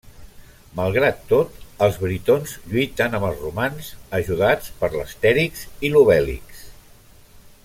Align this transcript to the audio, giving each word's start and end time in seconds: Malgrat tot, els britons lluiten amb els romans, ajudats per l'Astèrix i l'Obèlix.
Malgrat 0.77 1.19
tot, 1.31 1.59
els 1.87 1.99
britons 2.05 2.55
lluiten 2.71 3.19
amb 3.19 3.29
els 3.29 3.45
romans, 3.45 3.93
ajudats 4.21 4.75
per 4.81 4.93
l'Astèrix 4.99 5.65
i 5.89 5.93
l'Obèlix. 5.97 6.69